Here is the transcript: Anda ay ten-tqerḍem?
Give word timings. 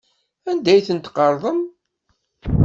Anda 0.49 0.69
ay 0.73 0.81
ten-tqerḍem? 0.87 1.59